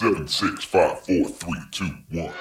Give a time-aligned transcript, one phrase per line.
[0.00, 2.32] Seven, six, five, four, three, two, one.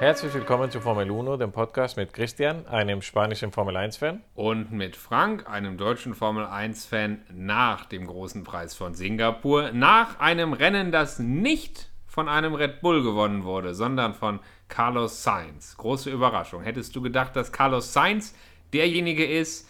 [0.00, 4.24] Herzlich willkommen zu Formel 1, dem Podcast mit Christian, einem spanischen Formel 1-Fan.
[4.34, 9.70] Und mit Frank, einem deutschen Formel 1-Fan, nach dem großen Preis von Singapur.
[9.70, 15.76] Nach einem Rennen, das nicht von einem Red Bull gewonnen wurde, sondern von Carlos Sainz.
[15.76, 16.64] Große Überraschung.
[16.64, 18.34] Hättest du gedacht, dass Carlos Sainz
[18.72, 19.68] derjenige ist,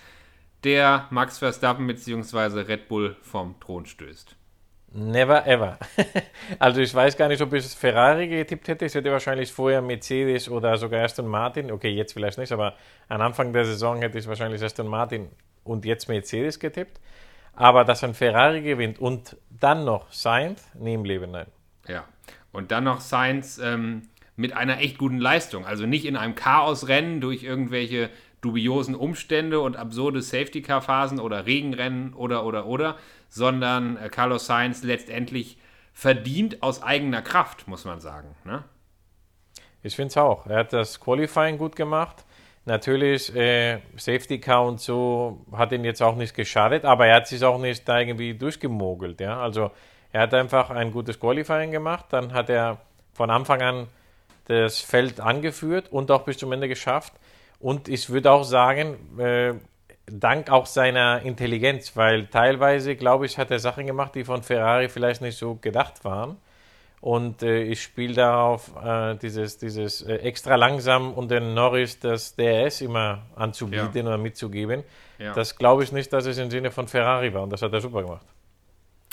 [0.64, 2.60] der Max Verstappen bzw.
[2.60, 4.36] Red Bull vom Thron stößt?
[4.90, 5.78] Never ever.
[6.58, 8.86] also ich weiß gar nicht, ob ich Ferrari getippt hätte.
[8.86, 11.70] Ich hätte wahrscheinlich vorher Mercedes oder sogar Aston Martin.
[11.70, 12.74] Okay, jetzt vielleicht nicht, aber
[13.08, 15.28] am Anfang der Saison hätte ich wahrscheinlich Aston Martin
[15.62, 17.00] und jetzt Mercedes getippt.
[17.54, 21.48] Aber dass ein Ferrari gewinnt und dann noch Sainz, nie im Leben, nein.
[21.86, 22.04] Ja,
[22.52, 25.66] und dann noch Sainz ähm, mit einer echt guten Leistung.
[25.66, 28.08] Also nicht in einem Chaosrennen durch irgendwelche
[28.40, 32.96] dubiosen Umstände und absurde Safety-Car-Phasen oder Regenrennen oder, oder, oder,
[33.28, 35.58] sondern äh, Carlos Sainz letztendlich
[35.92, 38.36] verdient aus eigener Kraft, muss man sagen.
[38.44, 38.62] Ne?
[39.82, 40.46] Ich finde es auch.
[40.46, 42.24] Er hat das Qualifying gut gemacht.
[42.64, 47.26] Natürlich, äh, Safety Car und so hat ihn jetzt auch nicht geschadet, aber er hat
[47.26, 49.20] sich auch nicht da irgendwie durchgemogelt.
[49.20, 49.40] Ja?
[49.40, 49.70] Also
[50.12, 52.78] er hat einfach ein gutes Qualifying gemacht, dann hat er
[53.14, 53.86] von Anfang an
[54.46, 57.12] das Feld angeführt und auch bis zum Ende geschafft.
[57.60, 59.54] Und ich würde auch sagen, äh,
[60.06, 64.88] dank auch seiner Intelligenz, weil teilweise, glaube ich, hat er Sachen gemacht, die von Ferrari
[64.88, 66.36] vielleicht nicht so gedacht waren.
[67.00, 72.34] Und äh, ich spiele darauf, äh, dieses, dieses äh, extra langsam und den Norris das
[72.34, 74.02] DRS immer anzubieten ja.
[74.02, 74.82] oder mitzugeben.
[75.18, 75.32] Ja.
[75.32, 77.80] Das glaube ich nicht, dass es im Sinne von Ferrari war und das hat er
[77.80, 78.26] super gemacht.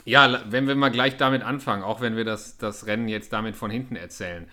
[0.04, 3.56] Ja, wenn wir mal gleich damit anfangen, auch wenn wir das, das Rennen jetzt damit
[3.56, 4.48] von hinten erzählen.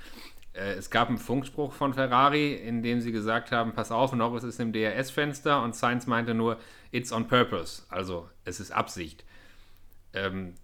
[0.55, 4.45] Äh, es gab einen Funkspruch von Ferrari, in dem sie gesagt haben: Pass auf, Norris
[4.45, 6.59] ist im DRS-Fenster und Sainz meinte nur:
[6.91, 9.25] It's on purpose, also es ist Absicht.
[10.13, 10.55] Ähm,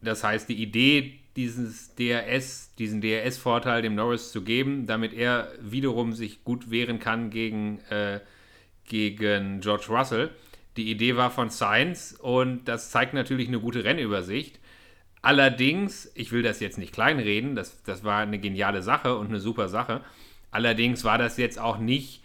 [0.00, 6.12] das heißt, die Idee, dieses DRS, diesen DRS-Vorteil dem Norris zu geben, damit er wiederum
[6.12, 8.20] sich gut wehren kann gegen, äh,
[8.84, 10.30] gegen George Russell.
[10.76, 14.60] Die Idee war von Sainz und das zeigt natürlich eine gute Rennübersicht.
[15.22, 19.40] Allerdings, ich will das jetzt nicht kleinreden, das, das war eine geniale Sache und eine
[19.40, 20.02] super Sache.
[20.50, 22.22] Allerdings war das jetzt auch nicht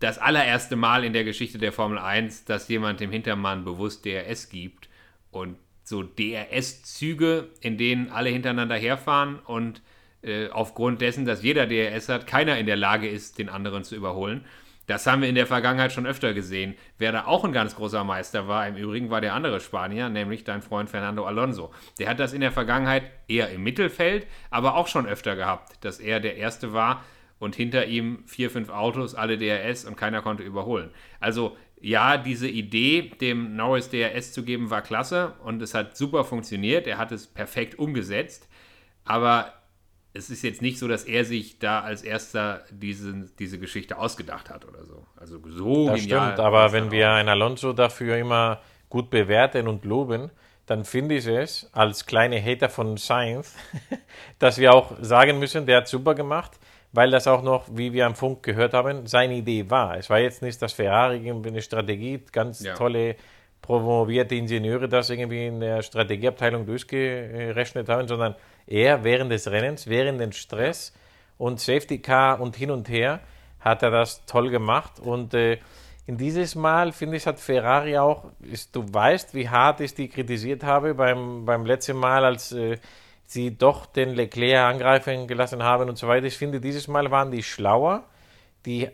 [0.00, 4.48] das allererste Mal in der Geschichte der Formel 1, dass jemand dem Hintermann bewusst DRS
[4.48, 4.88] gibt
[5.30, 9.82] und so DRS-Züge, in denen alle hintereinander herfahren und
[10.22, 13.94] äh, aufgrund dessen, dass jeder DRS hat, keiner in der Lage ist, den anderen zu
[13.94, 14.44] überholen.
[14.86, 16.74] Das haben wir in der Vergangenheit schon öfter gesehen.
[16.98, 20.44] Wer da auch ein ganz großer Meister war, im Übrigen war der andere Spanier, nämlich
[20.44, 21.72] dein Freund Fernando Alonso.
[21.98, 25.98] Der hat das in der Vergangenheit eher im Mittelfeld, aber auch schon öfter gehabt, dass
[25.98, 27.04] er der Erste war
[27.38, 30.90] und hinter ihm vier, fünf Autos, alle DRS und keiner konnte überholen.
[31.20, 36.24] Also ja, diese Idee, dem Norris DRS zu geben, war klasse und es hat super
[36.24, 36.86] funktioniert.
[36.86, 38.48] Er hat es perfekt umgesetzt.
[39.04, 39.52] Aber
[40.16, 44.50] es ist jetzt nicht so, dass er sich da als erster diese, diese Geschichte ausgedacht
[44.50, 45.06] hat oder so.
[45.16, 49.84] Also so Das genial stimmt, aber wenn wir einen Alonso dafür immer gut bewerten und
[49.84, 50.30] loben,
[50.66, 53.54] dann finde ich es als kleine Hater von Science,
[54.38, 56.52] dass wir auch sagen müssen, der hat super gemacht,
[56.92, 59.96] weil das auch noch, wie wir am Funk gehört haben, seine Idee war.
[59.98, 62.74] Es war jetzt nicht, dass Ferrari irgendwie eine Strategie, ganz ja.
[62.74, 63.16] tolle
[63.60, 70.20] promovierte Ingenieure das irgendwie in der Strategieabteilung durchgerechnet haben, sondern er während des Rennens, während
[70.20, 70.92] dem Stress
[71.38, 73.20] und Safety Car und hin und her
[73.60, 75.58] hat er das toll gemacht und äh,
[76.06, 80.08] in dieses Mal, finde ich, hat Ferrari auch, ist, du weißt, wie hart ich die
[80.08, 82.78] kritisiert habe beim, beim letzten Mal, als äh,
[83.24, 86.26] sie doch den Leclerc angreifen gelassen haben und so weiter.
[86.26, 88.04] Ich finde, dieses Mal waren die schlauer.
[88.66, 88.88] Die,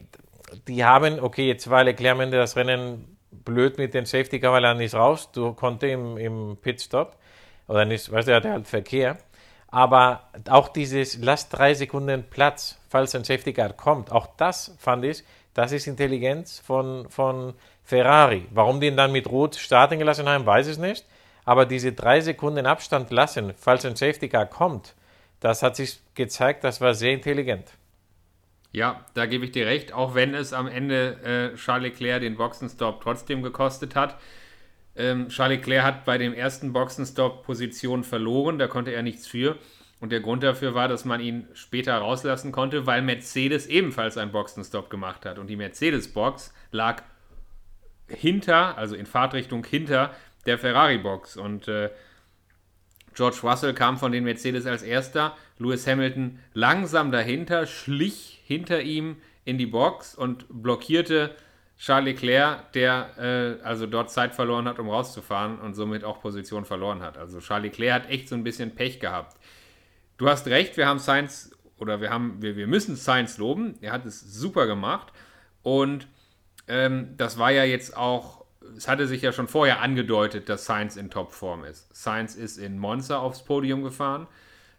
[0.67, 4.53] die haben, okay, jetzt war Leclerc am Ende das Rennen blöd mit den Safety Car,
[4.53, 7.17] weil er nicht raus, du konnte im, im Pitstop
[7.69, 9.19] oder nicht, weißt du, er hatte halt Verkehr.
[9.73, 15.03] Aber auch dieses, lass drei Sekunden Platz, falls ein Safety Car kommt, auch das fand
[15.05, 15.25] ich,
[15.55, 18.47] das ist Intelligenz von, von Ferrari.
[18.51, 21.07] Warum die ihn dann mit Rot starten gelassen haben, weiß ich nicht.
[21.47, 24.95] Aber diese drei Sekunden Abstand lassen, falls ein Safety Car kommt,
[25.41, 27.73] das hat sich gezeigt, das war sehr intelligent.
[28.73, 32.37] Ja, da gebe ich dir recht, auch wenn es am Ende äh, Charles Leclerc den
[32.37, 34.19] Boxenstopp trotzdem gekostet hat.
[34.95, 39.57] Ähm, Charles Leclerc hat bei dem ersten Boxenstopp Position verloren, da konnte er nichts für.
[40.01, 44.33] Und der Grund dafür war, dass man ihn später rauslassen konnte, weil Mercedes ebenfalls einen
[44.33, 45.39] Boxenstopp gemacht hat.
[45.39, 47.05] Und die Mercedes-Box lag
[48.09, 50.11] hinter, also in Fahrtrichtung hinter
[50.45, 51.37] der Ferrari-Box.
[51.37, 51.91] Und äh,
[53.15, 59.17] George Russell kam von den Mercedes als erster, Lewis Hamilton langsam dahinter, schlich hinter ihm
[59.45, 61.35] in die Box und blockierte
[61.83, 66.65] Charles Leclerc, der äh, also dort Zeit verloren hat, um rauszufahren und somit auch Position
[66.65, 67.19] verloren hat.
[67.19, 69.37] Also Charles Leclerc hat echt so ein bisschen Pech gehabt.
[70.17, 73.75] Du hast recht, wir haben Science oder wir haben, wir, wir müssen Science loben.
[73.81, 75.13] Er hat es super gemacht.
[75.63, 76.07] Und
[76.69, 78.45] ähm, das war ja jetzt auch,
[78.77, 81.93] es hatte sich ja schon vorher angedeutet, dass Science in Topform ist.
[81.97, 84.29] Science ist in Monza aufs Podium gefahren.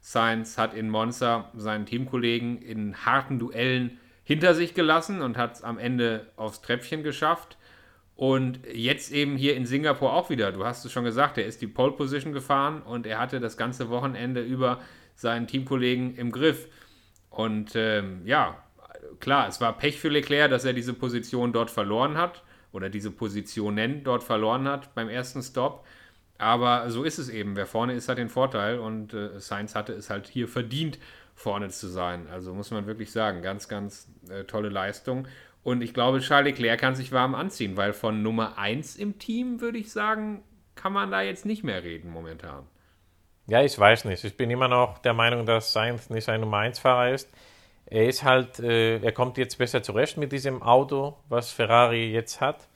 [0.01, 5.64] Science hat in Monza seinen Teamkollegen in harten Duellen hinter sich gelassen und hat es
[5.64, 7.58] am Ende aufs Treppchen geschafft.
[8.16, 10.52] Und jetzt eben hier in Singapur auch wieder.
[10.52, 13.58] Du hast es schon gesagt, er ist die Pole Position gefahren und er hatte das
[13.58, 14.80] ganze Wochenende über
[15.16, 16.68] seinen Teamkollegen im Griff.
[17.30, 18.64] Und ähm, ja,
[19.20, 23.10] klar, es war Pech für Leclerc, dass er diese Position dort verloren hat oder diese
[23.10, 25.86] Positionen dort verloren hat beim ersten Stop.
[26.38, 27.56] Aber so ist es eben.
[27.56, 31.00] Wer vorne ist, hat den Vorteil und äh, Sainz hatte es halt hier verdient,
[31.35, 32.27] vorne zu sein.
[32.31, 35.27] Also muss man wirklich sagen, ganz, ganz äh, tolle Leistung.
[35.63, 39.62] Und ich glaube, Charles Leclerc kann sich warm anziehen, weil von Nummer 1 im Team,
[39.62, 40.44] würde ich sagen,
[40.75, 42.65] kann man da jetzt nicht mehr reden momentan.
[43.47, 44.24] Ja, ich weiß nicht.
[44.24, 47.30] Ich bin immer noch der Meinung, dass Sainz nicht ein Nummer 1-Fahrer ist.
[47.86, 52.39] Er ist halt, äh, er kommt jetzt besser zurecht mit diesem Auto, was Ferrari jetzt
[52.41, 52.68] hat.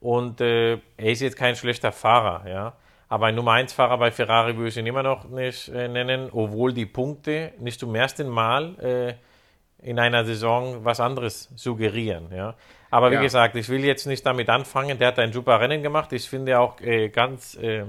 [0.00, 2.76] Und äh, er ist jetzt kein schlechter Fahrer, ja.
[3.14, 6.72] Aber ein Nummer 1-Fahrer bei Ferrari würde ich ihn immer noch nicht äh, nennen, obwohl
[6.72, 12.56] die Punkte nicht zum ersten Mal äh, in einer Saison was anderes suggerieren, ja.
[12.90, 13.20] Aber wie ja.
[13.20, 14.98] gesagt, ich will jetzt nicht damit anfangen.
[14.98, 16.12] Der hat ein super Rennen gemacht.
[16.12, 17.84] Ich finde auch äh, ganz äh,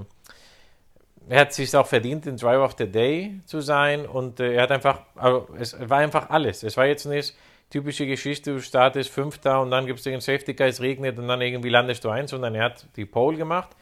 [1.27, 4.61] er hat sich auch verdient, den Driver of the Day zu sein und äh, er
[4.61, 6.61] hat einfach, also es war einfach alles.
[6.61, 7.35] Es war jetzt nicht
[7.71, 11.27] typische Geschichte, du startest Fünfter und dann gibt es den Safety Car, es regnet und
[11.27, 13.75] dann irgendwie landest du ein, sondern er hat die Pole gemacht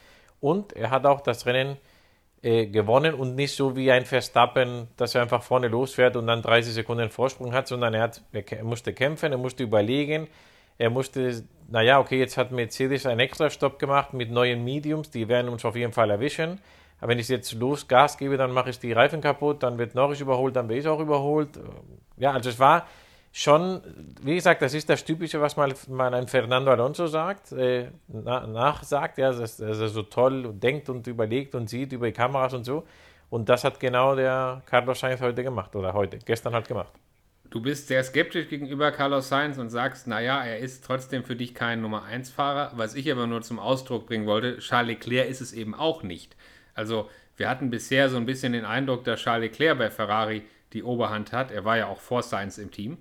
[0.44, 1.78] und er hat auch das Rennen
[2.42, 6.42] äh, gewonnen und nicht so wie ein Verstappen, dass er einfach vorne losfährt und dann
[6.42, 10.28] 30 Sekunden Vorsprung hat, sondern er, hat, er musste kämpfen, er musste überlegen,
[10.78, 15.30] er musste, naja, okay, jetzt hat Mercedes einen extra Stopp gemacht mit neuen Mediums, die
[15.30, 16.60] werden uns auf jeden Fall erwischen.
[17.00, 19.96] Aber wenn ich jetzt los Gas gebe, dann mache ich die Reifen kaputt, dann wird
[19.96, 21.58] Norris überholt, dann bin ich auch überholt.
[22.18, 22.86] Ja, also es war
[23.36, 23.82] schon,
[24.22, 28.46] wie gesagt, das ist das Typische, was mal, mal ein Fernando Alonso sagt, äh, na,
[28.46, 32.54] nachsagt, ja, dass, dass, er so toll denkt und überlegt und sieht über die Kameras
[32.54, 32.86] und so.
[33.32, 36.94] Und das hat genau der Carlos Sainz heute gemacht oder heute, gestern hat gemacht.
[37.50, 41.56] Du bist sehr skeptisch gegenüber Carlos Sainz und sagst, naja, er ist trotzdem für dich
[41.56, 42.74] kein Nummer 1-Fahrer.
[42.76, 46.36] Was ich aber nur zum Ausdruck bringen wollte, Charles Leclerc ist es eben auch nicht.
[46.76, 50.44] Also wir hatten bisher so ein bisschen den Eindruck, dass Charles Leclerc bei Ferrari
[50.74, 51.52] die Oberhand hat.
[51.52, 52.98] Er war ja auch vor Sainz im Team.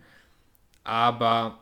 [0.84, 1.60] Aber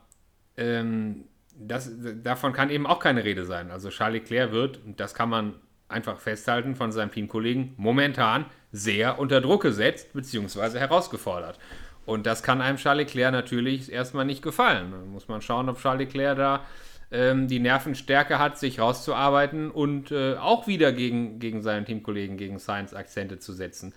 [0.57, 1.25] ähm,
[1.55, 1.91] das,
[2.23, 3.71] davon kann eben auch keine Rede sein.
[3.71, 5.55] Also Charles Leclerc wird, das kann man
[5.87, 10.79] einfach festhalten von seinem Teamkollegen, momentan sehr unter Druck gesetzt bzw.
[10.79, 11.59] herausgefordert.
[12.05, 14.91] Und das kann einem Charles Leclerc natürlich erstmal nicht gefallen.
[14.91, 16.65] Da muss man schauen, ob Charles Leclerc da
[17.11, 22.57] ähm, die Nervenstärke hat, sich rauszuarbeiten und äh, auch wieder gegen, gegen seinen Teamkollegen, gegen
[22.57, 23.93] Science Akzente zu setzen.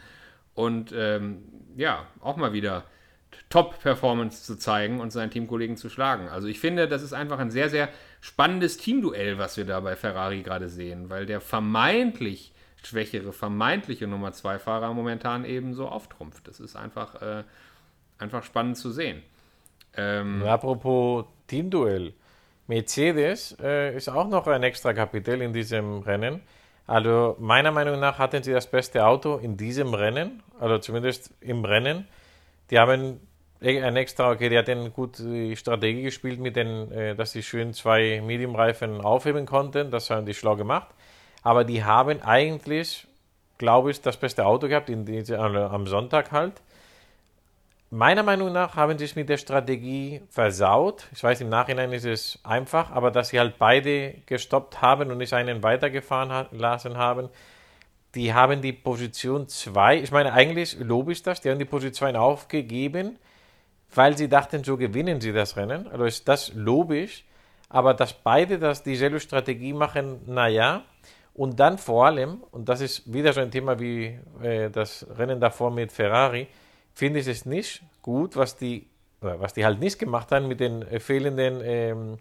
[0.55, 1.44] Und ähm,
[1.77, 2.85] ja, auch mal wieder
[3.49, 6.29] Top-Performance zu zeigen und seinen Teamkollegen zu schlagen.
[6.29, 7.89] Also ich finde, das ist einfach ein sehr, sehr
[8.21, 12.53] spannendes Teamduell, was wir da bei Ferrari gerade sehen, weil der vermeintlich
[12.83, 16.47] schwächere, vermeintliche Nummer 2 Fahrer momentan eben so auftrumpft.
[16.49, 17.45] Das ist einfach, äh,
[18.19, 19.23] einfach spannend zu sehen.
[19.97, 22.15] Ähm, apropos Teamduell.
[22.67, 26.41] Mercedes äh, ist auch noch ein extra Kapitel in diesem Rennen.
[26.87, 31.65] Also meiner Meinung nach hatten sie das beste Auto in diesem Rennen, also zumindest im
[31.65, 32.06] Rennen.
[32.70, 33.20] Die haben
[33.65, 37.73] ein extra, okay, die hatten gut die Strategie gespielt mit den, äh, dass sie schön
[37.73, 39.91] zwei Medium-Reifen aufheben konnten.
[39.91, 40.89] Das haben die schlau gemacht.
[41.43, 43.06] Aber die haben eigentlich,
[43.59, 46.55] glaube ich, das beste Auto gehabt in diese, also am Sonntag halt.
[47.91, 51.06] Meiner Meinung nach haben sie es mit der Strategie versaut.
[51.13, 55.19] Ich weiß, im Nachhinein ist es einfach, aber dass sie halt beide gestoppt haben und
[55.19, 57.29] nicht einen weitergefahren lassen haben,
[58.15, 62.17] die haben die Position 2, ich meine, eigentlich lobe ich das, die haben die Position
[62.17, 63.19] aufgegeben,
[63.94, 65.86] weil sie dachten, so gewinnen sie das Rennen.
[65.89, 67.24] Also ist das lobe ich,
[67.69, 70.82] aber dass beide das dieselbe Strategie machen, naja,
[71.34, 75.41] und dann vor allem, und das ist wieder so ein Thema wie äh, das Rennen
[75.41, 76.46] davor mit Ferrari,
[76.94, 78.86] finde ich es nicht gut, was die,
[79.20, 82.19] was die halt nicht gemacht haben mit den äh, fehlenden ähm,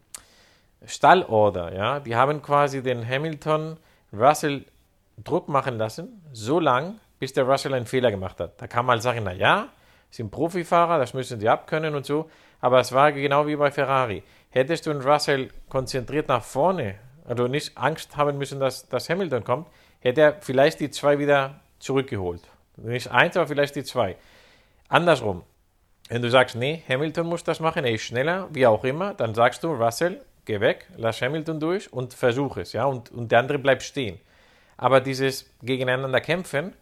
[0.85, 1.73] Stallorder.
[1.75, 1.99] Ja?
[1.99, 3.77] Die haben quasi den Hamilton
[4.11, 4.65] Russell
[5.23, 8.59] Druck machen lassen, so lang, bis der Russell einen Fehler gemacht hat.
[8.59, 9.69] Da kann man halt sagen, na ja,
[10.15, 12.29] sind Profifahrer, das müssen sie abkönnen und so,
[12.61, 14.23] aber es war genau wie bei Ferrari.
[14.51, 19.43] Hättest du einen Russell konzentriert nach vorne, also nicht Angst haben müssen, dass, dass Hamilton
[19.43, 19.67] kommt,
[20.01, 22.41] hätte er vielleicht die zwei wieder zurückgeholt.
[22.77, 24.15] Nicht eins, aber vielleicht die zwei.
[24.87, 25.43] Andersrum,
[26.09, 29.33] wenn du sagst, nee, Hamilton muss das machen, er ist schneller, wie auch immer, dann
[29.33, 33.39] sagst du, Russell, geh weg, lass Hamilton durch und versuch es, ja, und, und der
[33.39, 34.19] andere bleibt stehen.
[34.77, 36.73] Aber dieses gegeneinander kämpfen,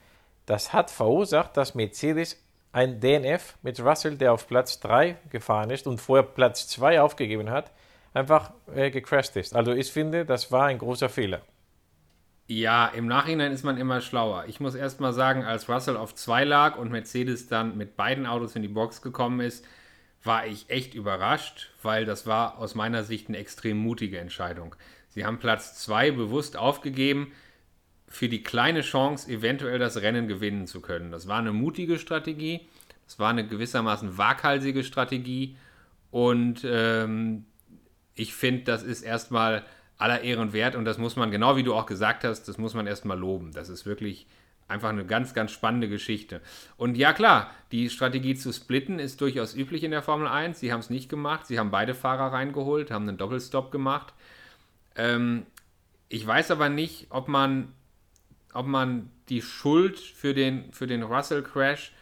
[0.45, 2.41] das hat verursacht, dass Mercedes
[2.71, 7.49] ein DNF mit Russell, der auf Platz 3 gefahren ist und vorher Platz 2 aufgegeben
[7.49, 7.71] hat,
[8.13, 9.55] einfach äh, gecrashed ist.
[9.55, 11.41] Also ich finde, das war ein großer Fehler.
[12.47, 14.45] Ja, im Nachhinein ist man immer schlauer.
[14.47, 18.25] Ich muss erst mal sagen, als Russell auf 2 lag und Mercedes dann mit beiden
[18.25, 19.65] Autos in die Box gekommen ist,
[20.23, 24.75] war ich echt überrascht, weil das war aus meiner Sicht eine extrem mutige Entscheidung.
[25.09, 27.31] Sie haben Platz 2 bewusst aufgegeben
[28.11, 31.11] für die kleine Chance, eventuell das Rennen gewinnen zu können.
[31.11, 32.67] Das war eine mutige Strategie,
[33.05, 35.55] das war eine gewissermaßen waghalsige Strategie
[36.11, 37.45] und ähm,
[38.15, 39.63] ich finde, das ist erstmal
[39.97, 42.73] aller Ehren wert und das muss man, genau wie du auch gesagt hast, das muss
[42.73, 43.51] man erstmal loben.
[43.53, 44.27] Das ist wirklich
[44.67, 46.41] einfach eine ganz, ganz spannende Geschichte.
[46.77, 50.59] Und ja, klar, die Strategie zu splitten ist durchaus üblich in der Formel 1.
[50.59, 51.45] Sie haben es nicht gemacht.
[51.45, 54.13] Sie haben beide Fahrer reingeholt, haben einen Doppelstop gemacht.
[54.95, 55.45] Ähm,
[56.09, 57.71] ich weiß aber nicht, ob man,
[58.53, 61.93] ob man die Schuld für den, für den Russell-Crash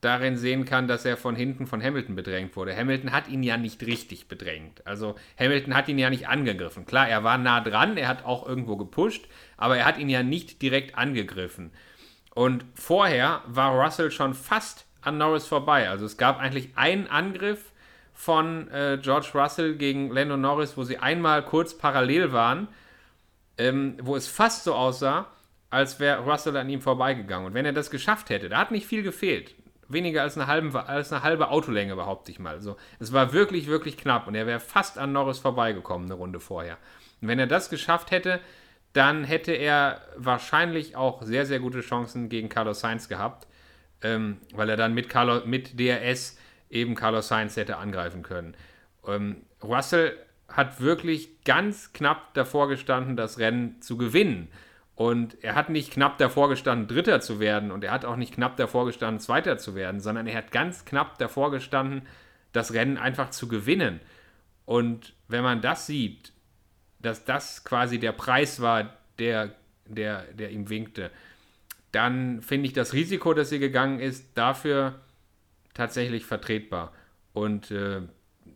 [0.00, 2.74] darin sehen kann, dass er von hinten von Hamilton bedrängt wurde.
[2.74, 4.86] Hamilton hat ihn ja nicht richtig bedrängt.
[4.86, 6.86] Also Hamilton hat ihn ja nicht angegriffen.
[6.86, 10.22] Klar, er war nah dran, er hat auch irgendwo gepusht, aber er hat ihn ja
[10.22, 11.70] nicht direkt angegriffen.
[12.34, 15.88] Und vorher war Russell schon fast an Norris vorbei.
[15.88, 17.72] Also es gab eigentlich einen Angriff
[18.14, 22.68] von äh, George Russell gegen Lando Norris, wo sie einmal kurz parallel waren,
[23.58, 25.26] ähm, wo es fast so aussah,
[25.70, 27.46] als wäre Russell an ihm vorbeigegangen.
[27.46, 29.54] Und wenn er das geschafft hätte, da hat nicht viel gefehlt
[29.90, 32.54] weniger als eine, halbe, als eine halbe Autolänge, behaupte ich mal.
[32.54, 36.40] Also, es war wirklich, wirklich knapp und er wäre fast an Norris vorbeigekommen, eine Runde
[36.40, 36.78] vorher.
[37.20, 38.40] Und wenn er das geschafft hätte,
[38.92, 43.46] dann hätte er wahrscheinlich auch sehr, sehr gute Chancen gegen Carlos Sainz gehabt,
[44.02, 46.38] ähm, weil er dann mit, Carlos, mit DRS
[46.70, 48.56] eben Carlos Sainz hätte angreifen können.
[49.06, 50.16] Ähm, Russell
[50.48, 54.48] hat wirklich ganz knapp davor gestanden, das Rennen zu gewinnen.
[55.00, 58.34] Und er hat nicht knapp davor gestanden, Dritter zu werden und er hat auch nicht
[58.34, 62.02] knapp davor gestanden, Zweiter zu werden, sondern er hat ganz knapp davor gestanden,
[62.52, 64.00] das Rennen einfach zu gewinnen.
[64.66, 66.34] Und wenn man das sieht,
[66.98, 69.54] dass das quasi der Preis war, der,
[69.86, 71.10] der, der ihm winkte,
[71.92, 75.00] dann finde ich das Risiko, das hier gegangen ist, dafür
[75.72, 76.92] tatsächlich vertretbar.
[77.32, 78.02] Und äh,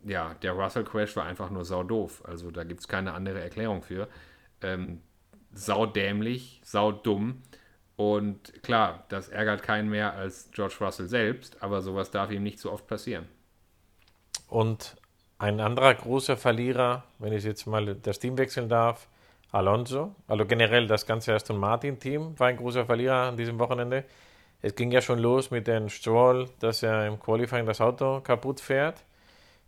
[0.03, 2.23] ja, der Russell Crash war einfach nur saudoof.
[2.23, 4.07] Also da gibt es keine andere Erklärung für.
[4.61, 5.01] Ähm,
[5.55, 7.41] saudämlich, saudumm.
[7.95, 12.59] Und klar, das ärgert keinen mehr als George Russell selbst, aber sowas darf ihm nicht
[12.59, 13.25] so oft passieren.
[14.47, 14.95] Und
[15.37, 19.07] ein anderer großer Verlierer, wenn ich jetzt mal das Team wechseln darf,
[19.51, 20.13] Alonso.
[20.27, 24.03] Also generell das ganze Aston Martin-Team war ein großer Verlierer an diesem Wochenende.
[24.61, 28.59] Es ging ja schon los mit dem Stroll, dass er im Qualifying das Auto kaputt
[28.59, 29.05] fährt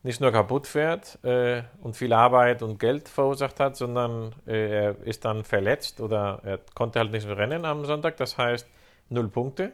[0.07, 4.95] nicht nur kaputt fährt äh, und viel Arbeit und Geld verursacht hat, sondern äh, er
[5.03, 8.15] ist dann verletzt oder er konnte halt nicht rennen am Sonntag.
[8.15, 8.65] Das heißt
[9.09, 9.73] null Punkte.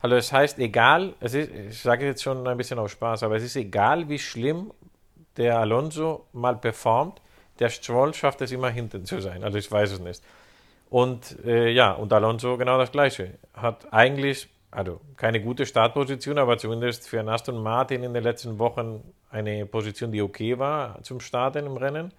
[0.00, 3.36] Also es heißt egal, es ist, ich sage jetzt schon ein bisschen aus Spaß, aber
[3.36, 4.72] es ist egal, wie schlimm
[5.36, 7.20] der Alonso mal performt,
[7.58, 9.42] der Stroll schafft es immer hinten zu sein.
[9.42, 10.22] Also ich weiß es nicht.
[10.90, 13.34] Und äh, ja, und Alonso genau das Gleiche.
[13.52, 19.02] Hat eigentlich also keine gute Startposition, aber zumindest für Aston Martin in den letzten Wochen
[19.30, 22.12] eine Position, die okay war zum Starten im Rennen.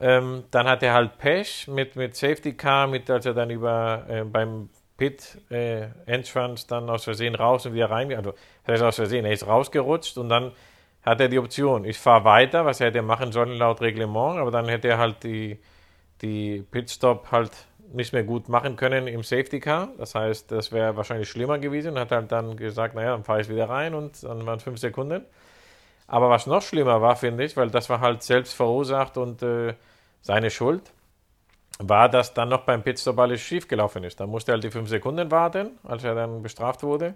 [0.00, 4.06] Ähm, dann hat er halt Pech mit, mit Safety Car, mit, als er dann über
[4.08, 8.32] äh, beim Pit äh, Entrance dann aus Versehen raus und wieder rein, also
[8.64, 10.52] das heißt aus Versehen, er ist rausgerutscht und dann
[11.02, 14.50] hat er die Option, ich fahre weiter, was er hätte machen sollen laut Reglement, aber
[14.50, 15.58] dann hätte er halt die,
[16.20, 17.52] die Pitstop halt
[17.92, 19.88] nicht mehr gut machen können im Safety Car.
[19.98, 21.98] Das heißt, das wäre wahrscheinlich schlimmer gewesen.
[21.98, 25.24] Hat halt dann gesagt, naja, dann fahre ich wieder rein und dann waren fünf Sekunden.
[26.10, 29.74] Aber was noch schlimmer war, finde ich, weil das war halt selbst verursacht und äh,
[30.20, 30.92] seine Schuld,
[31.78, 34.18] war, dass dann noch beim Pitstop alles schief gelaufen ist.
[34.18, 37.14] Da musste er halt die fünf Sekunden warten, als er dann bestraft wurde.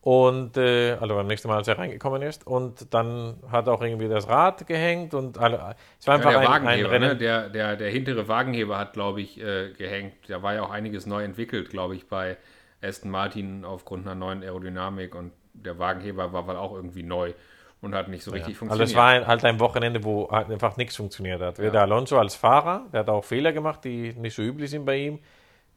[0.00, 2.44] Und äh, also beim nächsten Mal, als er reingekommen ist.
[2.48, 5.58] Und dann hat auch irgendwie das Rad gehängt und also,
[6.00, 7.08] es war einfach ja, der ein, ein Rennen.
[7.10, 7.16] Ne?
[7.16, 10.14] Der, der, der hintere Wagenheber hat, glaube ich, äh, gehängt.
[10.26, 12.36] Da war ja auch einiges neu entwickelt, glaube ich, bei
[12.82, 15.14] Aston Martin aufgrund einer neuen Aerodynamik.
[15.14, 17.32] Und der Wagenheber war wohl auch irgendwie neu
[17.80, 18.58] und hat nicht so richtig ja.
[18.58, 18.80] funktioniert.
[18.80, 21.58] Also es war ein, halt ein Wochenende, wo halt einfach nichts funktioniert hat.
[21.58, 21.70] Ja.
[21.72, 25.18] Alonso als Fahrer, der hat auch Fehler gemacht, die nicht so üblich sind bei ihm.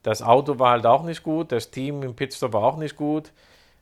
[0.04, 3.32] Das Auto war halt auch nicht gut, das Team im Pitstop war auch nicht gut.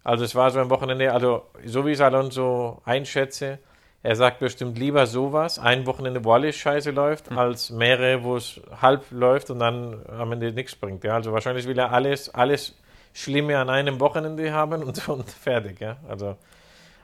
[0.04, 3.60] Also es war so ein Wochenende, also so wie ich es Alonso einschätze,
[4.04, 7.38] er sagt bestimmt lieber sowas, ein Wochenende, wo alles scheiße läuft, hm.
[7.38, 11.04] als mehrere, wo es halb läuft und dann am Ende nichts bringt.
[11.04, 11.16] Ja?
[11.16, 12.78] Also wahrscheinlich will er alles, alles
[13.14, 15.82] Schlimme an einem Wochenende haben und, und fertig.
[15.82, 15.98] Ja?
[16.08, 16.38] Also,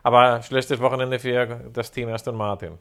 [0.03, 2.77] aber schlechtes Wochenende für das Team Aston Martin.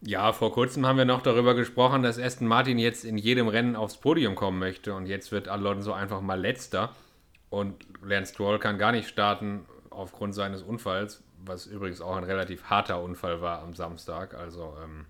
[0.00, 3.74] Ja, vor kurzem haben wir noch darüber gesprochen, dass Aston Martin jetzt in jedem Rennen
[3.74, 6.90] aufs Podium kommen möchte und jetzt wird Alonso einfach mal letzter
[7.50, 12.64] und Lance Stroll kann gar nicht starten aufgrund seines Unfalls, was übrigens auch ein relativ
[12.64, 14.34] harter Unfall war am Samstag.
[14.34, 15.06] Also ähm,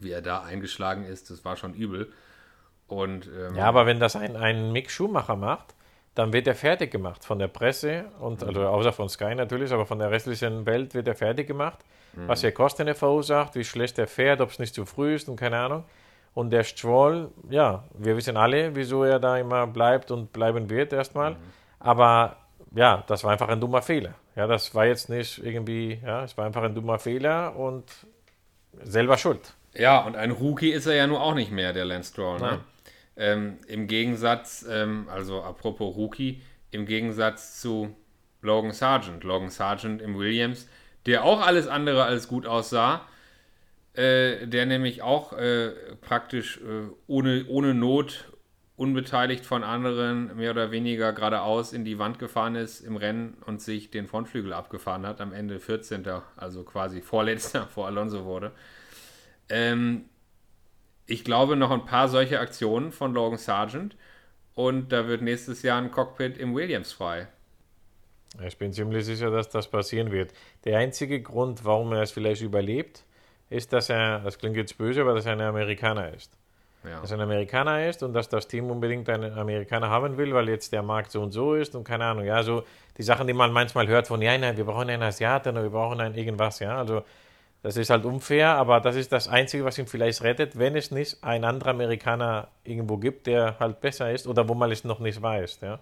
[0.00, 2.12] wie er da eingeschlagen ist, das war schon übel.
[2.86, 5.74] Und, ähm, ja, aber wenn das ein, ein Mick Schumacher macht,
[6.14, 9.86] dann wird er fertig gemacht von der Presse und also außer von Sky natürlich, aber
[9.86, 11.78] von der restlichen Welt wird er fertig gemacht,
[12.14, 12.28] mhm.
[12.28, 15.28] was er Kosten er verursacht, wie schlecht er fährt, ob es nicht zu früh ist
[15.28, 15.84] und keine Ahnung.
[16.32, 20.92] Und der Stroll, ja, wir wissen alle, wieso er da immer bleibt und bleiben wird
[20.92, 21.32] erstmal.
[21.32, 21.36] Mhm.
[21.80, 22.36] Aber
[22.72, 24.14] ja, das war einfach ein dummer Fehler.
[24.36, 27.84] Ja, das war jetzt nicht irgendwie, ja, es war einfach ein dummer Fehler und
[28.82, 29.54] selber schuld.
[29.74, 32.38] Ja, und ein Rookie ist er ja nur auch nicht mehr, der Lance Stroll.
[32.38, 32.60] Ne?
[33.16, 37.94] Ähm, Im Gegensatz, ähm, also apropos Rookie, im Gegensatz zu
[38.42, 39.24] Logan Sargent.
[39.24, 40.68] Logan Sargent im Williams,
[41.06, 43.06] der auch alles andere als gut aussah.
[43.92, 48.30] Äh, der nämlich auch äh, praktisch äh, ohne, ohne Not
[48.76, 53.60] unbeteiligt von anderen mehr oder weniger geradeaus in die Wand gefahren ist im Rennen und
[53.60, 56.04] sich den Frontflügel abgefahren hat, am Ende 14.
[56.36, 58.52] also quasi vorletzter vor Alonso wurde.
[59.48, 60.04] Ähm,
[61.10, 63.96] ich glaube, noch ein paar solche Aktionen von Logan Sargent
[64.54, 67.28] und da wird nächstes Jahr ein Cockpit im Williams frei.
[68.46, 70.32] Ich bin ziemlich sicher, dass das passieren wird.
[70.64, 73.04] Der einzige Grund, warum er es vielleicht überlebt,
[73.48, 76.36] ist, dass er, das klingt jetzt böse, aber dass er ein Amerikaner ist.
[76.84, 77.00] Ja.
[77.00, 80.48] Dass er ein Amerikaner ist und dass das Team unbedingt einen Amerikaner haben will, weil
[80.48, 82.24] jetzt der Markt so und so ist und keine Ahnung.
[82.24, 82.62] Ja, so
[82.96, 85.70] die Sachen, die man manchmal hört von, ja, nein, wir brauchen einen Asiaten oder wir
[85.70, 86.78] brauchen ein irgendwas, ja.
[86.78, 87.02] Also
[87.62, 90.90] das ist halt unfair, aber das ist das Einzige, was ihn vielleicht rettet, wenn es
[90.90, 94.98] nicht ein anderer Amerikaner irgendwo gibt, der halt besser ist oder wo man es noch
[94.98, 95.78] nicht weiß, ja.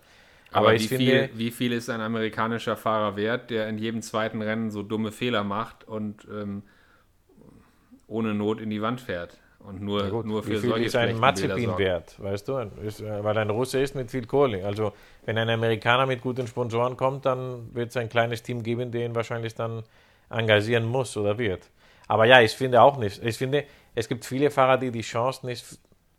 [0.50, 4.02] Aber, aber wie, finde, viel, wie viel ist ein amerikanischer Fahrer wert, der in jedem
[4.02, 6.62] zweiten Rennen so dumme Fehler macht und ähm,
[8.06, 9.38] ohne Not in die Wand fährt?
[9.61, 12.70] Und nur, ja gut, nur für wie viel solche ist ein Mazepin wert, weißt du?
[12.82, 14.64] Ist, äh, weil ein Russe ist mit viel Kohle.
[14.64, 14.92] Also
[15.26, 19.14] wenn ein Amerikaner mit guten Sponsoren kommt, dann wird es ein kleines Team geben, den
[19.14, 19.83] wahrscheinlich dann
[20.31, 21.71] engagieren muss oder wird.
[22.07, 23.23] Aber ja, ich finde auch nicht.
[23.23, 23.64] Ich finde,
[23.95, 25.64] es gibt viele Fahrer, die die Chance nicht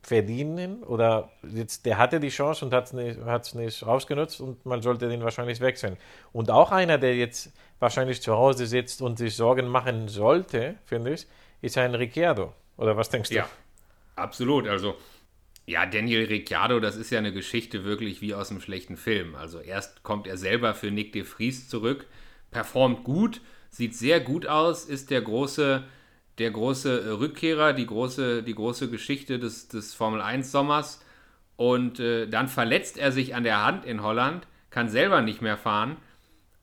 [0.02, 4.82] verdienen oder jetzt der hatte die Chance und hat es nicht, nicht ausgenutzt und man
[4.82, 5.98] sollte den wahrscheinlich wechseln.
[6.32, 11.14] Und auch einer, der jetzt wahrscheinlich zu Hause sitzt und sich Sorgen machen sollte, finde
[11.14, 11.28] ich,
[11.62, 12.54] ist ein Ricciardo.
[12.78, 13.36] Oder was denkst du?
[13.36, 13.50] Ja,
[14.16, 14.68] absolut.
[14.68, 14.96] Also,
[15.66, 19.36] ja, Daniel Ricciardo, das ist ja eine Geschichte wirklich wie aus einem schlechten Film.
[19.36, 22.08] Also, erst kommt er selber für Nick de Vries zurück,
[22.52, 25.84] performt gut, sieht sehr gut aus, ist der große,
[26.38, 31.04] der große Rückkehrer, die große, die große Geschichte des, des Formel 1 Sommers.
[31.56, 35.58] Und äh, dann verletzt er sich an der Hand in Holland, kann selber nicht mehr
[35.58, 35.98] fahren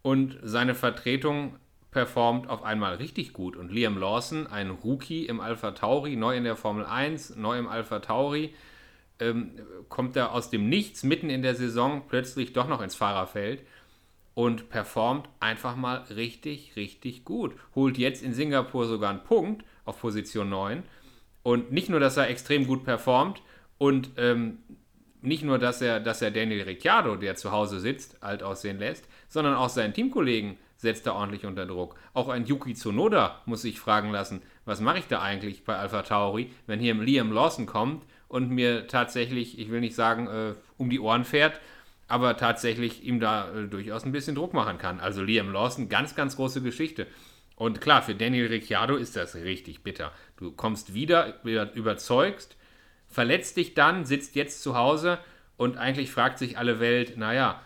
[0.03, 1.57] und seine Vertretung
[1.91, 3.57] performt auf einmal richtig gut.
[3.57, 7.69] Und Liam Lawson, ein Rookie im Alpha Tauri, neu in der Formel 1, neu im
[7.69, 8.55] Alpha Tauri,
[9.19, 9.53] ähm,
[9.89, 13.63] kommt er aus dem Nichts mitten in der Saison plötzlich doch noch ins Fahrerfeld
[14.37, 17.55] und performt einfach mal richtig, richtig gut.
[17.75, 20.83] Holt jetzt in Singapur sogar einen Punkt auf Position 9.
[21.43, 23.41] Und nicht nur, dass er extrem gut performt
[23.79, 24.59] und ähm,
[25.23, 29.09] nicht nur, dass er, dass er Daniel Ricciardo, der zu Hause sitzt, alt aussehen lässt,
[29.31, 31.95] sondern auch seinen Teamkollegen setzt er ordentlich unter Druck.
[32.13, 36.03] Auch ein Yuki Tsunoda muss sich fragen lassen, was mache ich da eigentlich bei Alpha
[36.03, 40.91] Tauri, wenn hier Liam Lawson kommt und mir tatsächlich, ich will nicht sagen, äh, um
[40.91, 41.59] die Ohren fährt,
[42.09, 45.01] aber tatsächlich ihm da äh, durchaus ein bisschen Druck machen kann.
[45.01, 47.07] Also Liam Lawson, ganz, ganz große Geschichte.
[47.57, 50.13] Und klar, für Daniel Ricciardo ist das richtig bitter.
[50.37, 52.57] Du kommst wieder, überzeugst,
[53.09, 55.19] verletzt dich dann, sitzt jetzt zu Hause
[55.57, 57.63] und eigentlich fragt sich alle Welt, naja,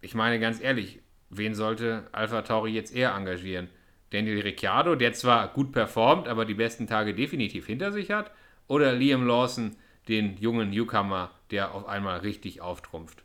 [0.00, 3.68] ich meine ganz ehrlich, wen sollte Alpha Tauri jetzt eher engagieren?
[4.10, 8.30] Daniel Ricciardo, der zwar gut performt, aber die besten Tage definitiv hinter sich hat?
[8.68, 9.76] Oder Liam Lawson,
[10.08, 13.22] den jungen Newcomer, der auf einmal richtig auftrumpft?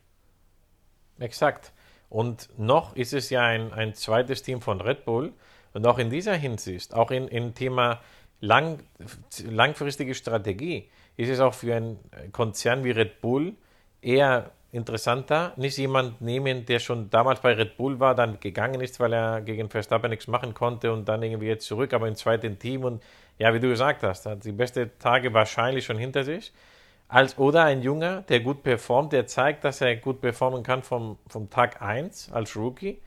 [1.20, 1.72] Exakt.
[2.10, 5.34] Und noch ist es ja ein, ein zweites Team von Red Bull.
[5.74, 8.02] Und auch in dieser Hinsicht, auch in, im Thema
[8.40, 8.80] lang,
[9.46, 12.00] langfristige Strategie, ist es auch für einen
[12.32, 13.54] Konzern wie Red Bull
[14.02, 19.00] eher interessanter, nicht jemand nehmen, der schon damals bei Red Bull war, dann gegangen ist,
[19.00, 22.58] weil er gegen Verstappen nichts machen konnte und dann irgendwie jetzt zurück, aber im zweiten
[22.58, 23.04] Team und
[23.38, 26.52] ja, wie du gesagt hast, hat die besten Tage wahrscheinlich schon hinter sich.
[27.14, 31.20] Als, oder ein Junger, der gut performt, der zeigt, dass er gut performen kann vom,
[31.28, 33.00] vom Tag 1 als Rookie.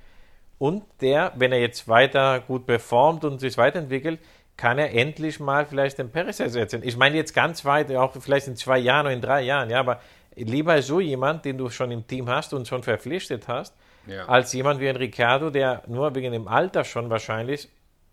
[0.59, 4.21] Und der, wenn er jetzt weiter gut performt und sich weiterentwickelt,
[4.57, 6.83] kann er endlich mal vielleicht den Perez ersetzen.
[6.85, 9.81] Ich meine jetzt ganz weit, auch vielleicht in zwei Jahren oder in drei Jahren, ja,
[9.81, 10.01] aber
[10.37, 13.75] lieber so jemand, den du schon im Team hast und schon verpflichtet hast,
[14.07, 14.27] ja.
[14.27, 17.69] als jemand wie ein Ricardo, der nur wegen dem Alter schon wahrscheinlich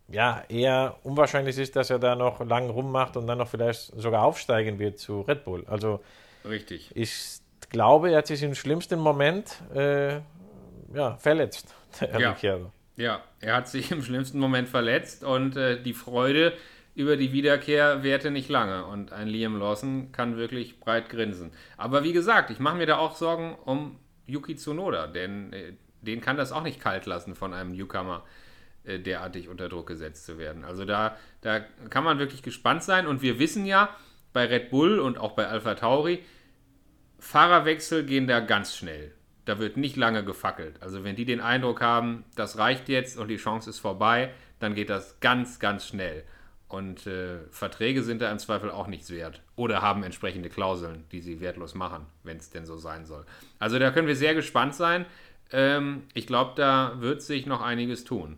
[0.08, 4.24] ja, eher unwahrscheinlich ist, dass er da noch lang rummacht und dann noch vielleicht sogar
[4.24, 5.66] aufsteigen wird zu Red Bull.
[5.68, 6.02] Also
[6.46, 6.92] Richtig.
[6.94, 7.40] ich
[7.70, 10.20] glaube, er hat sich im schlimmsten Moment äh,
[10.94, 12.32] ja, verletzt, der Ja.
[12.32, 12.72] Ricciardo.
[12.96, 16.54] Ja, er hat sich im schlimmsten Moment verletzt und äh, die Freude
[16.96, 18.86] über die Wiederkehr währte nicht lange.
[18.86, 21.52] Und ein Liam Lawson kann wirklich breit grinsen.
[21.76, 26.22] Aber wie gesagt, ich mache mir da auch Sorgen um Yuki Tsunoda, denn äh, den
[26.22, 28.24] kann das auch nicht kalt lassen, von einem Newcomer
[28.86, 30.64] äh, derartig unter Druck gesetzt zu werden.
[30.64, 33.08] Also da, da kann man wirklich gespannt sein.
[33.08, 33.96] Und wir wissen ja,
[34.34, 36.24] bei Red Bull und auch bei Alpha Tauri,
[37.20, 39.14] Fahrerwechsel gehen da ganz schnell.
[39.46, 40.82] Da wird nicht lange gefackelt.
[40.82, 44.76] Also wenn die den Eindruck haben, das reicht jetzt und die Chance ist vorbei, dann
[44.76, 46.24] geht das ganz, ganz schnell.
[46.68, 49.42] Und äh, Verträge sind da im Zweifel auch nichts wert.
[49.56, 53.26] Oder haben entsprechende Klauseln, die sie wertlos machen, wenn es denn so sein soll.
[53.60, 55.06] Also da können wir sehr gespannt sein.
[55.52, 58.38] Ähm, ich glaube, da wird sich noch einiges tun.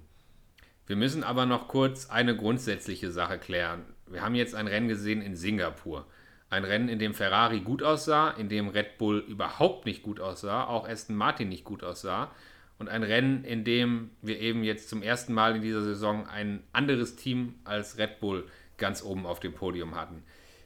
[0.87, 3.85] Wir müssen aber noch kurz eine grundsätzliche Sache klären.
[4.07, 6.05] Wir haben jetzt ein Rennen gesehen in Singapur.
[6.49, 10.65] Ein Rennen, in dem Ferrari gut aussah, in dem Red Bull überhaupt nicht gut aussah,
[10.65, 12.31] auch Aston Martin nicht gut aussah.
[12.77, 16.61] Und ein Rennen, in dem wir eben jetzt zum ersten Mal in dieser Saison ein
[16.71, 18.45] anderes Team als Red Bull
[18.77, 20.23] ganz oben auf dem Podium hatten.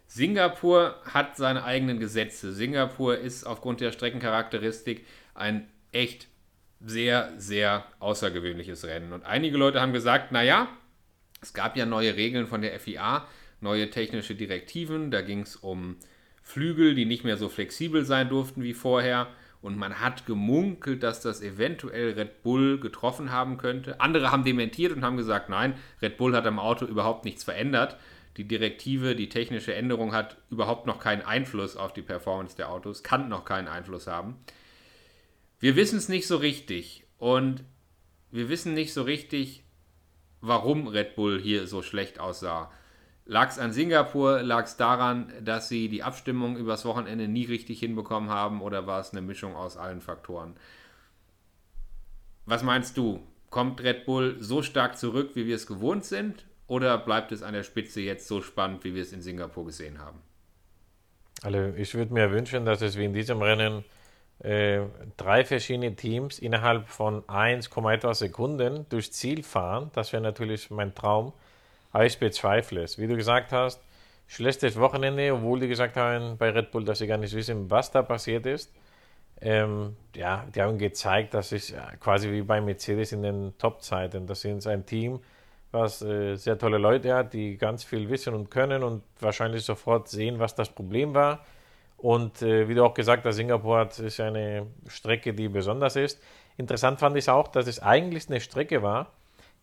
[0.08, 2.52] Singapur hat seine eigenen Gesetze.
[2.52, 5.06] Singapur ist aufgrund der Streckencharakteristik
[5.36, 6.28] ein echt
[6.80, 9.14] sehr, sehr außergewöhnliches Rennen.
[9.14, 10.70] Und einige Leute haben gesagt, naja,
[11.42, 13.28] es gab ja neue Regeln von der FIA,
[13.62, 15.12] neue technische Direktiven.
[15.12, 15.98] Da ging es um
[16.42, 19.28] Flügel, die nicht mehr so flexibel sein durften wie vorher.
[19.62, 24.00] Und man hat gemunkelt, dass das eventuell Red Bull getroffen haben könnte.
[24.00, 27.98] Andere haben dementiert und haben gesagt, nein, Red Bull hat am Auto überhaupt nichts verändert.
[28.38, 33.04] Die Direktive, die technische Änderung hat überhaupt noch keinen Einfluss auf die Performance der Autos,
[33.04, 34.38] kann noch keinen Einfluss haben.
[35.60, 37.64] Wir wissen es nicht so richtig und
[38.32, 39.64] wir wissen nicht so richtig,
[40.40, 42.72] warum Red Bull hier so schlecht aussah.
[43.26, 44.42] Lag es an Singapur?
[44.42, 48.62] Lag es daran, dass sie die Abstimmung übers Wochenende nie richtig hinbekommen haben?
[48.62, 50.56] Oder war es eine Mischung aus allen Faktoren?
[52.46, 53.22] Was meinst du?
[53.50, 56.46] Kommt Red Bull so stark zurück, wie wir es gewohnt sind?
[56.68, 60.00] Oder bleibt es an der Spitze jetzt so spannend, wie wir es in Singapur gesehen
[60.00, 60.20] haben?
[61.42, 63.84] Also ich würde mir wünschen, dass es wie in diesem Rennen
[64.44, 64.82] äh,
[65.18, 69.92] drei verschiedene Teams innerhalb von 1, etwas Sekunden durchs Ziel fahren.
[69.94, 71.34] Das wäre natürlich mein Traum.
[71.92, 72.98] Aber ich bezweifle es.
[72.98, 73.82] Wie du gesagt hast,
[74.28, 77.92] schlechtes Wochenende, obwohl die gesagt haben bei Red Bull, dass sie gar nicht wissen, was
[77.92, 78.72] da passiert ist.
[79.42, 84.28] Ähm, ja, die haben gezeigt, dass es ja, quasi wie bei Mercedes in den Top-Zeiten,
[84.28, 85.22] das sind ein Team,
[85.72, 90.10] was äh, sehr tolle Leute hat, die ganz viel wissen und können und wahrscheinlich sofort
[90.10, 91.46] sehen, was das Problem war.
[92.02, 96.22] Und äh, wie du auch gesagt hast, Singapur hat, ist eine Strecke, die besonders ist.
[96.58, 99.12] Interessant fand ich auch, dass es eigentlich eine Strecke war,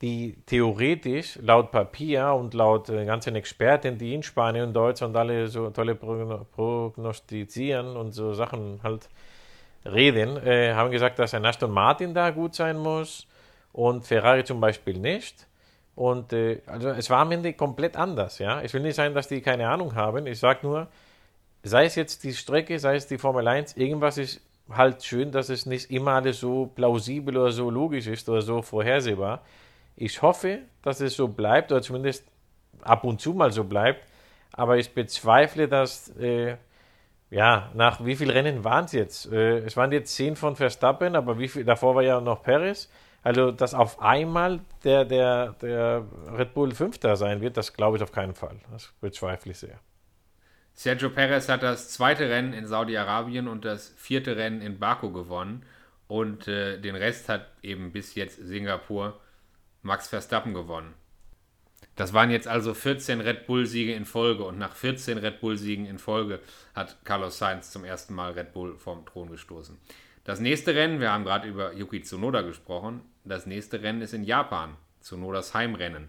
[0.03, 5.49] die theoretisch laut Papier und laut äh, ganzen Experten, die in Spanien und Deutschland alle
[5.49, 9.09] so tolle Progno prognostizieren und so Sachen halt
[9.87, 13.27] reden, äh, haben gesagt, dass ein Aston Martin da gut sein muss
[13.72, 15.46] und Ferrari zum Beispiel nicht.
[15.94, 18.61] Und äh, also es war am Ende komplett anders, ja.
[18.61, 20.27] Ich will nicht sagen, dass die keine Ahnung haben.
[20.27, 20.88] Ich sage nur,
[21.67, 25.49] sei es jetzt die Strecke, sei es die Formel 1, irgendwas ist halt schön, dass
[25.49, 29.43] es nicht immer alles so plausibel oder so logisch ist oder so vorhersehbar.
[29.97, 32.25] Ich hoffe, dass es so bleibt oder zumindest
[32.83, 34.07] ab und zu mal so bleibt.
[34.53, 36.57] Aber ich bezweifle, dass, äh,
[37.31, 39.33] ja, nach wie vielen Rennen waren es jetzt?
[39.33, 42.89] Äh, es waren jetzt zehn von Verstappen, aber wie viel, davor war ja noch Perez.
[43.23, 46.05] Also, dass auf einmal der, der, der
[46.37, 48.57] Red Bull Fünfter sein wird, das glaube ich auf keinen Fall.
[48.71, 49.81] Das bezweifle ich sehr.
[50.77, 55.65] Sergio Perez hat das zweite Rennen in Saudi-Arabien und das vierte Rennen in Baku gewonnen.
[56.07, 59.19] Und äh, den Rest hat eben bis jetzt Singapur
[59.83, 60.95] Max Verstappen gewonnen.
[61.97, 65.99] Das waren jetzt also 14 Red Bull-Siege in Folge und nach 14 Red Bull-Siegen in
[65.99, 66.41] Folge
[66.75, 69.79] hat Carlos Sainz zum ersten Mal Red Bull vom Thron gestoßen.
[70.25, 74.25] Das nächste Rennen, wir haben gerade über Yuki Tsunoda gesprochen, das nächste Rennen ist in
[74.25, 76.09] Japan, Tsunodas Heimrennen.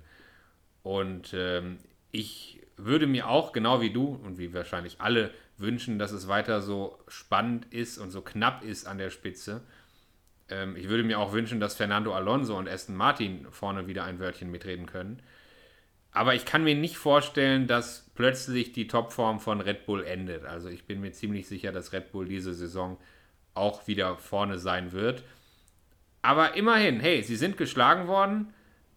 [0.84, 1.78] Und ähm,
[2.12, 6.62] ich würde mir auch, genau wie du und wie wahrscheinlich alle, wünschen, dass es weiter
[6.62, 9.62] so spannend ist und so knapp ist an der Spitze.
[10.50, 14.20] Ähm, ich würde mir auch wünschen, dass Fernando Alonso und Aston Martin vorne wieder ein
[14.20, 15.22] Wörtchen mitreden können.
[16.12, 20.46] Aber ich kann mir nicht vorstellen, dass plötzlich die Topform von Red Bull endet.
[20.46, 22.98] Also ich bin mir ziemlich sicher, dass Red Bull diese Saison
[23.54, 25.24] auch wieder vorne sein wird.
[26.22, 28.54] Aber immerhin, hey, sie sind geschlagen worden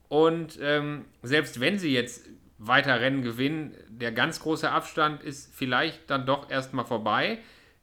[0.09, 2.29] und ähm, selbst wenn sie jetzt
[2.61, 7.39] weiter Rennen gewinnen, der ganz große Abstand ist vielleicht dann doch erstmal vorbei.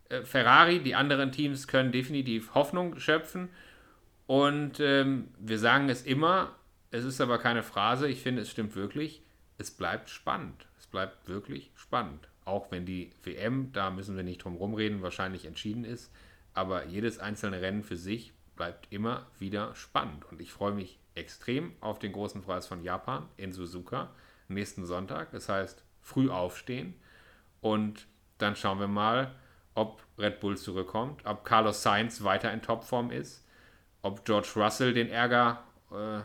[0.10, 3.50] Äh, Ferrari, die anderen Teams können definitiv Hoffnung schöpfen
[4.28, 6.54] und ähm, wir sagen es immer,
[6.92, 9.24] es ist aber keine Phrase, ich finde, es stimmt wirklich.
[9.58, 10.68] Es bleibt spannend.
[10.78, 12.28] Es bleibt wirklich spannend.
[12.46, 16.12] Auch wenn die WM, da müssen wir nicht drum rumreden, wahrscheinlich entschieden ist.
[16.54, 20.26] Aber jedes einzelne Rennen für sich bleibt immer wieder spannend.
[20.32, 24.12] Und ich freue mich extrem auf den großen Preis von Japan in Suzuka
[24.47, 25.31] nächsten Sonntag.
[25.31, 26.93] Das heißt, früh aufstehen
[27.62, 28.07] und
[28.38, 29.31] dann schauen wir mal,
[29.75, 33.45] ob Red Bull zurückkommt, ob Carlos Sainz weiter in Topform ist,
[34.01, 36.21] ob George Russell den Ärger äh,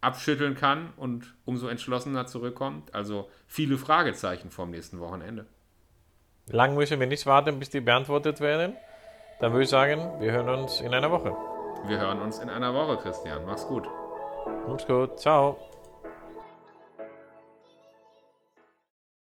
[0.00, 2.94] abschütteln kann und umso entschlossener zurückkommt.
[2.94, 5.46] Also viele Fragezeichen vom nächsten Wochenende.
[6.46, 8.76] Lang müssen wir nicht warten, bis die beantwortet werden.
[9.40, 11.36] Dann würde ich sagen, wir hören uns in einer Woche.
[11.86, 13.44] Wir hören uns in einer Woche, Christian.
[13.46, 13.88] Mach's gut.
[14.66, 15.18] Macht's gut.
[15.18, 15.69] Ciao.